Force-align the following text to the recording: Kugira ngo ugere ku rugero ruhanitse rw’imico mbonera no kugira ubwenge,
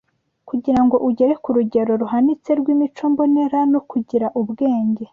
Kugira 0.49 0.79
ngo 0.85 0.95
ugere 1.07 1.33
ku 1.43 1.49
rugero 1.55 1.91
ruhanitse 2.01 2.51
rw’imico 2.59 3.03
mbonera 3.11 3.59
no 3.71 3.79
kugira 3.89 4.27
ubwenge, 4.41 5.03